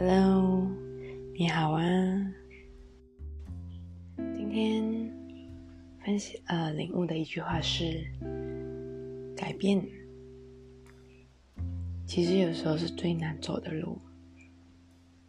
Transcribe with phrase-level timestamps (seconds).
[0.00, 0.64] Hello，
[1.34, 1.82] 你好啊。
[4.16, 5.12] 今天
[6.04, 8.06] 分析呃领悟的一句话是：
[9.36, 9.84] 改变
[12.06, 13.98] 其实有时候是最难走的路，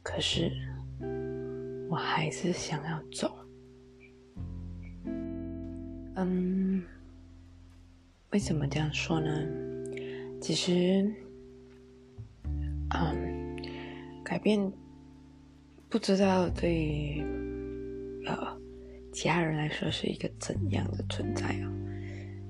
[0.03, 0.51] 可是
[1.89, 3.35] 我还是想要走。
[6.15, 6.83] 嗯，
[8.29, 9.31] 为什么这样说呢？
[10.39, 11.11] 其实，
[12.91, 13.38] 嗯，
[14.23, 14.71] 改变
[15.89, 17.23] 不知道对于
[18.25, 18.57] 呃
[19.11, 21.73] 其他人来说是一个怎样的存在啊？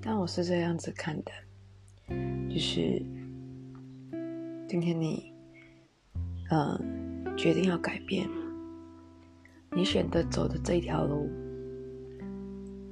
[0.01, 1.31] 但我是这样子看的，
[2.49, 3.01] 就是
[4.67, 5.33] 今天你
[6.51, 8.27] 嗯决定要改变，
[9.71, 11.29] 你选择走的这一条路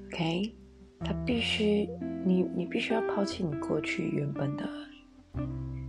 [0.08, 0.54] ，OK。
[1.00, 1.88] 他必须，
[2.26, 4.68] 你你必须要抛弃你过去原本的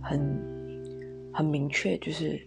[0.03, 0.19] 很
[1.33, 2.39] 很明确，就是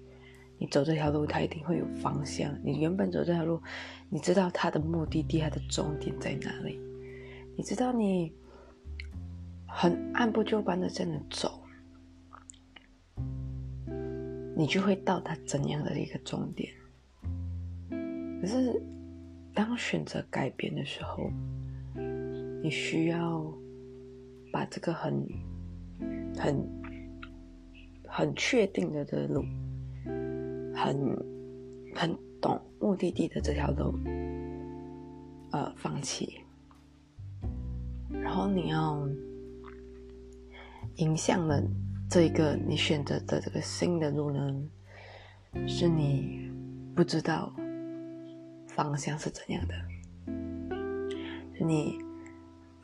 [0.63, 2.57] 你走这条路，它一定会有方向。
[2.63, 3.61] 你原本走这条路，
[4.09, 6.79] 你知道它的目的地、它的终点在哪里？
[7.57, 8.33] 你知道你
[9.67, 11.65] 很按部就班的这样走，
[14.57, 16.73] 你就会到达怎样的一个终点？
[18.41, 18.81] 可是
[19.53, 21.29] 当选择改变的时候，
[22.63, 23.53] 你需要
[24.53, 25.27] 把这个很、
[26.39, 26.65] 很、
[28.07, 29.45] 很确定的的路，
[30.85, 31.17] 很、
[31.95, 33.95] 很懂目的地的这条路，
[35.53, 36.41] 呃，放弃。
[38.11, 39.09] 然后你要
[40.97, 41.63] 迎向的
[42.11, 44.63] 这一个你选择的这个新的路呢，
[45.67, 46.51] 是你
[46.95, 47.53] 不知道
[48.69, 49.75] 方向是怎样的，
[51.65, 51.99] 你。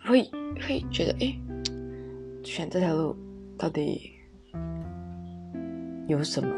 [0.00, 0.22] 会
[0.66, 1.36] 会觉得，哎，
[2.42, 3.14] 选这条路
[3.58, 4.12] 到底
[6.06, 6.48] 有什么？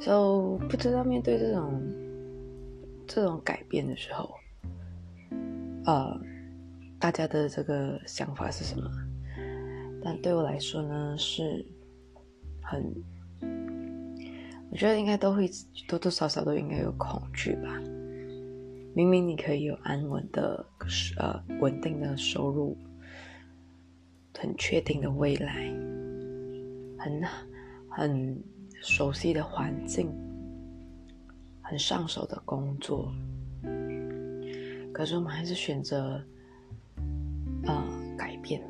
[0.00, 1.82] 就不知道面对这种
[3.06, 4.30] 这种改变的时候，
[5.84, 6.20] 呃，
[6.98, 8.88] 大家的这个想法是什么？
[10.02, 11.64] 但对我来说呢，是
[12.62, 12.94] 很，
[14.70, 15.50] 我觉得应该都会
[15.88, 17.80] 多多少少都应该有恐惧吧。
[18.94, 20.64] 明明你可以有安稳的、
[21.18, 22.76] 呃稳定的收入，
[24.38, 25.66] 很确定的未来，
[26.98, 27.22] 很
[27.90, 28.42] 很
[28.82, 30.10] 熟悉的环境，
[31.62, 33.12] 很上手的工作，
[34.92, 36.22] 可是我们还是选择
[37.64, 37.84] 呃
[38.16, 38.62] 改变。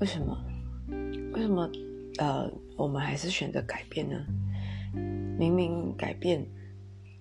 [0.00, 0.36] 为什么？
[1.32, 1.70] 为什么
[2.18, 4.16] 呃我们还是选择改变呢？
[5.38, 6.46] 明明改变。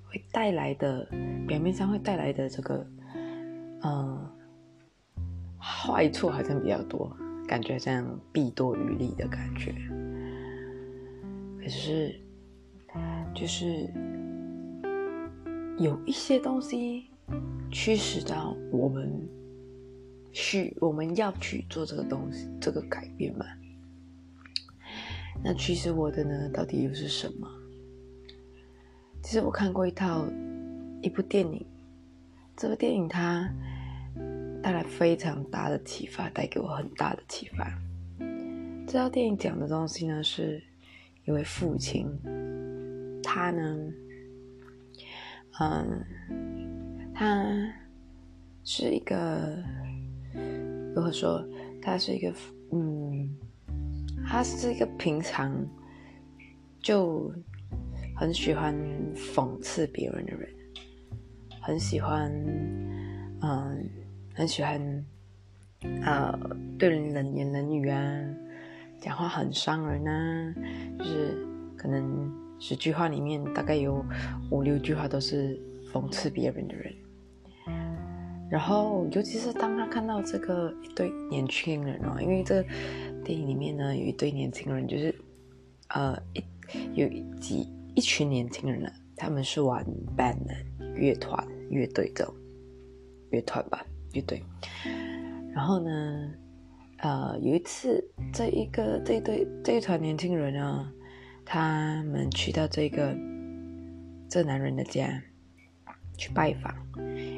[0.10, 1.06] 会带来的
[1.46, 2.88] 表面上会带来的这个，
[3.84, 4.26] 嗯，
[5.60, 7.14] 坏处好像比较多，
[7.46, 9.76] 感觉像弊多于利的感觉。
[11.60, 12.20] 可是，
[13.36, 13.92] 就是
[15.78, 17.08] 有一些东西
[17.72, 19.12] 驱使到我们
[20.32, 23.46] 去，我们要去做这个东西，这个改变嘛。
[25.44, 27.48] 那驱使我的呢，到底又是什么？
[29.22, 30.26] 其实我看过一套
[31.02, 31.66] 一部电影，
[32.56, 33.48] 这部电影它
[34.64, 37.72] 带来非常大的启发，带给我很大的启发。
[38.88, 40.64] 这套电影讲的东西呢，是
[41.28, 42.08] 一位父亲，
[43.22, 43.94] 他呢，
[45.60, 46.04] 嗯，
[47.14, 47.46] 他
[48.64, 49.62] 是一个，
[50.96, 51.46] 如何说，
[51.82, 52.34] 他是一个，
[52.72, 53.30] 嗯，
[54.26, 55.54] 他是一个平常
[56.82, 57.32] 就。
[58.20, 58.76] 很喜欢
[59.14, 60.50] 讽刺别人的人，
[61.62, 62.32] 很喜欢，
[63.42, 63.88] 嗯，
[64.34, 65.06] 很喜欢，
[66.04, 66.36] 呃，
[66.80, 68.02] 对人冷言冷语啊，
[69.00, 70.54] 讲话很伤人啊，
[71.00, 71.46] 就是
[71.78, 74.04] 可能十句话里面大概有
[74.52, 75.60] 五六句话都是
[75.92, 76.94] 讽刺别人的人。
[78.50, 82.64] 然后，尤其是当他看到这个一对年轻人哦，因为这
[83.24, 85.14] 电影里面呢有一对年轻人，就是
[85.90, 86.44] 呃一
[86.94, 87.08] 有
[87.40, 87.68] 几。
[87.96, 89.84] 一群年轻人呢，他们是玩
[90.16, 90.54] band 的
[90.94, 92.32] 乐团、乐队的
[93.32, 93.84] 乐团吧，
[94.14, 94.40] 乐队。
[95.52, 96.32] 然后呢，
[96.98, 98.04] 呃，有一次，
[98.34, 100.92] 这一个这一对这一团年轻人呢，
[101.46, 103.16] 他们去到这个
[104.30, 105.22] 这男人的家
[106.18, 106.74] 去拜访，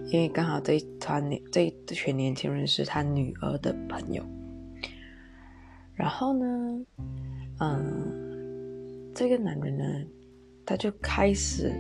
[0.08, 4.24] 因为刚好这一团年这一群年轻人是他女儿的朋友。
[5.94, 6.86] 然后呢，
[7.60, 9.86] 嗯，这个男人呢。
[10.66, 11.74] 他就开始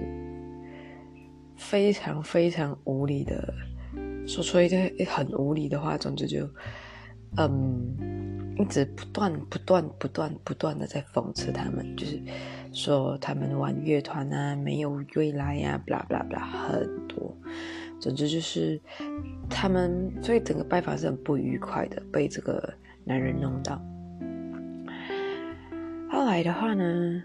[1.55, 3.53] 非常非常无理的
[4.25, 6.49] 说出一些很无理的话，总之就，
[7.37, 12.21] 嗯，一直不断、不断、不断、不断的在讽刺他们，就是
[12.73, 17.35] 说他们玩乐团啊没有未来呀，blah blah blah，很多。
[17.99, 18.79] 总之就是
[19.49, 22.73] 他们，所以整个拜访是很不愉快的，被这个
[23.03, 23.81] 男人弄到。
[26.09, 27.23] 后来的话呢，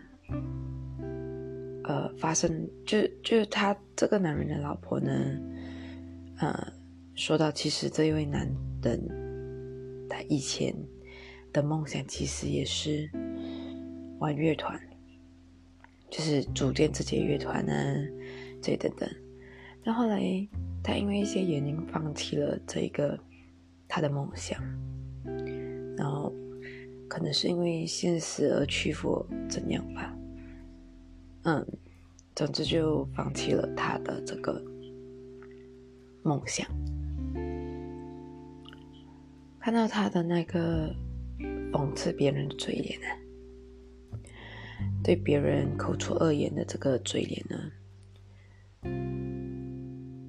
[1.85, 5.11] 呃，发生就就是他这个男人的老婆呢，
[6.39, 6.73] 呃，
[7.15, 8.47] 说到其实这一位男
[8.83, 9.01] 人，
[10.09, 10.75] 他以前
[11.53, 13.11] 的梦想其实也是
[14.19, 14.81] 玩乐团，
[16.11, 17.73] 就是组建自己的乐团呢，
[18.63, 19.09] 这等等。
[19.85, 20.21] 但后来，
[20.83, 23.19] 他因为一些原因放弃了这一个
[23.87, 24.59] 他的梦想，
[25.97, 26.33] 然后
[27.09, 30.17] 可能是因为现实而屈服，怎样吧？
[31.43, 31.67] 嗯，
[32.35, 34.63] 总之就放弃了他的这个
[36.23, 36.67] 梦想。
[39.65, 40.95] 看到他的那个
[41.73, 43.07] 讽刺别人的嘴脸呢，
[45.03, 47.57] 对别人口出恶言的这个嘴脸呢？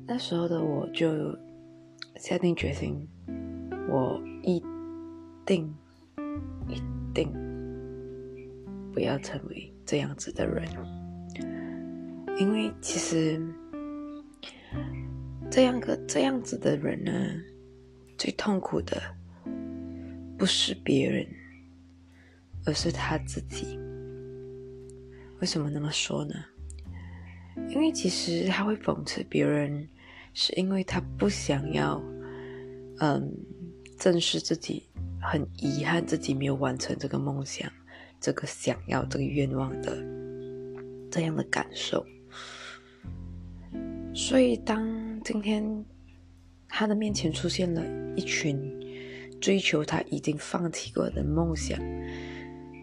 [0.07, 1.37] 那时候的我就
[2.15, 3.05] 下定决心，
[3.89, 4.63] 我一
[5.45, 5.75] 定
[6.69, 6.81] 一
[7.13, 7.29] 定
[8.93, 10.65] 不要成为这样子的人，
[12.39, 13.45] 因为其实
[15.51, 17.11] 这样个这样子的人呢，
[18.17, 18.95] 最痛苦的
[20.37, 21.27] 不是别人，
[22.65, 23.79] 而是他自己。
[25.39, 26.35] 为什么那么说呢？
[27.69, 29.87] 因为其实他会讽刺别人。
[30.37, 31.97] 是因为他不想要，
[32.99, 33.33] 嗯，
[33.97, 34.83] 正视自己
[35.21, 37.71] 很遗憾自己没有完成这个梦想，
[38.19, 39.95] 这个想要这个愿望的
[41.09, 42.05] 这样的感受。
[44.13, 44.85] 所以，当
[45.23, 45.85] 今天
[46.67, 47.81] 他的面前出现了
[48.17, 48.75] 一群
[49.39, 51.79] 追求他已经放弃过的梦想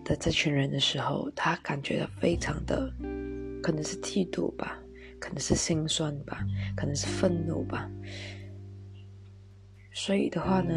[0.04, 2.92] 的这群人的时候，他感觉到非常的
[3.62, 4.78] 可能是嫉妒吧。
[5.20, 6.44] 可能是心酸吧，
[6.76, 7.88] 可能是愤怒吧，
[9.94, 10.74] 所以的话呢，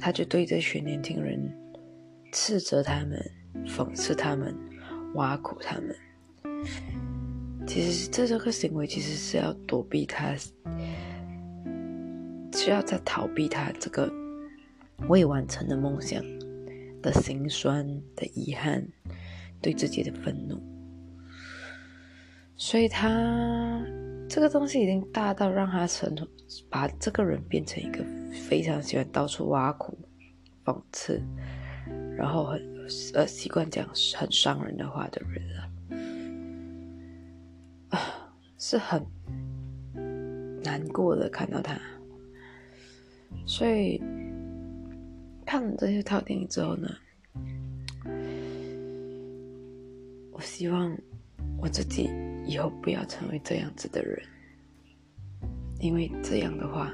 [0.00, 1.38] 他就对这群年轻人
[2.32, 3.22] 斥责他们、
[3.66, 4.56] 讽刺他们、
[5.12, 5.94] 挖苦他们。
[7.66, 10.34] 其实这这个行为其实是要躲避他，
[12.54, 14.10] 是要在逃避他这个
[15.08, 16.22] 未完成的梦想
[17.02, 18.86] 的心酸的遗憾，
[19.60, 20.60] 对自己的愤怒。
[22.56, 23.82] 所以他
[24.28, 26.14] 这个东西已经大到让他成
[26.68, 29.98] 把这个人变成一个非常喜欢到处挖苦、
[30.64, 31.22] 讽刺，
[32.16, 32.60] 然后很
[33.14, 35.70] 呃习惯讲很伤人的话的人了，
[37.88, 37.98] 啊，
[38.58, 39.04] 是很
[40.62, 41.80] 难过的看到他。
[43.46, 44.02] 所以
[45.50, 46.88] 看了这些套电影之后呢，
[50.30, 50.96] 我希望
[51.58, 52.08] 我自己。
[52.46, 54.20] 以后不要成为这样子的人，
[55.80, 56.90] 因为这样的话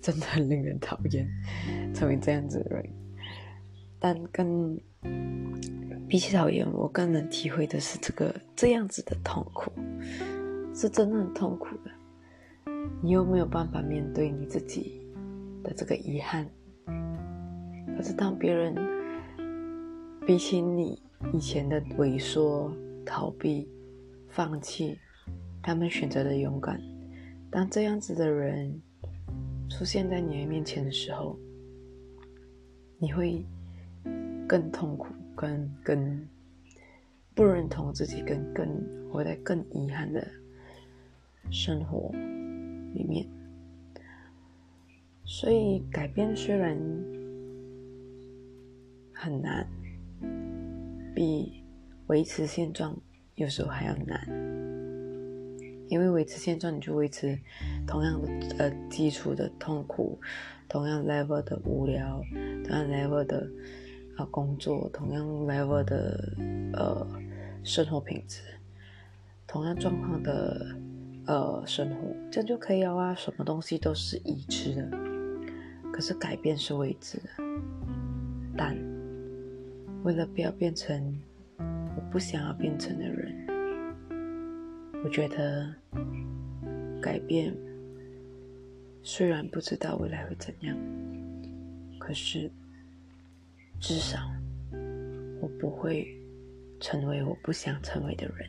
[0.00, 1.26] 真的很令人讨厌。
[1.94, 2.86] 成为这样子的人，
[3.98, 4.78] 但更
[6.06, 9.72] 比起讨厌，我更能体会的是这个这样子的痛苦，
[10.74, 11.90] 是真的很痛苦的。
[13.02, 15.00] 你又没有办法面对你自己
[15.62, 16.46] 的这个遗憾？
[18.00, 18.74] 可是当别人
[20.26, 20.98] 比起你
[21.34, 23.68] 以前的萎缩、逃避，
[24.26, 24.98] 放弃，
[25.62, 26.80] 他们选择的勇敢。
[27.50, 28.80] 当这样子的人
[29.68, 31.38] 出现在你的面前的时候，
[32.96, 33.44] 你会
[34.48, 36.26] 更痛苦，更更
[37.34, 38.66] 不认同自己，跟更
[39.12, 40.26] 活在更遗憾的
[41.50, 42.10] 生活
[42.94, 43.26] 里面。
[45.26, 46.74] 所以，改变虽然
[49.22, 49.68] 很难，
[51.14, 51.62] 比
[52.06, 52.96] 维持现状。
[53.34, 54.26] 有时候还要难，
[55.88, 57.38] 因为维持现状，你就维持
[57.86, 60.18] 同样的呃基础的痛苦，
[60.68, 62.22] 同样 level 的无聊，
[62.64, 63.46] 同样 level 的
[64.16, 66.34] 啊工作，同样 level 的
[66.72, 67.06] 呃
[67.62, 68.40] 生活品质，
[69.46, 70.74] 同样状况的
[71.26, 73.14] 呃生活，这样就可以了啊！
[73.14, 74.90] 什么东西都是已知的，
[75.92, 77.28] 可是改变是未知的。
[78.56, 78.76] 但
[80.02, 81.20] 为了不要变成。
[81.96, 83.34] 我不想要变成的人，
[85.04, 85.74] 我觉得
[87.02, 87.52] 改变
[89.02, 90.76] 虽然不知道未来会怎样，
[91.98, 92.48] 可是
[93.80, 94.18] 至少
[95.40, 96.06] 我不会
[96.78, 98.48] 成为我不想成为的人。